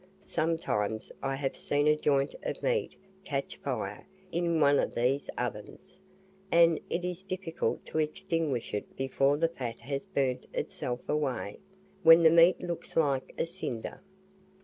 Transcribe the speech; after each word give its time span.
Sometimes 0.19 1.11
I 1.21 1.35
have 1.35 1.55
seen 1.55 1.87
a 1.87 1.95
joint 1.95 2.33
of 2.41 2.63
meat 2.63 2.95
catch 3.23 3.57
fire 3.57 4.07
in 4.31 4.59
one 4.59 4.79
of 4.79 4.95
these 4.95 5.29
ovens, 5.37 6.01
and 6.51 6.79
it 6.89 7.05
is 7.05 7.23
difficult 7.23 7.85
to 7.85 7.99
extinguish 7.99 8.73
it 8.73 8.95
before 8.95 9.37
the 9.37 9.47
fat 9.49 9.79
has 9.81 10.05
burnt 10.05 10.47
itself 10.55 11.01
away, 11.07 11.59
when 12.01 12.23
the 12.23 12.31
meat 12.31 12.59
looks 12.61 12.95
like 12.97 13.31
a 13.37 13.45
cinder. 13.45 14.01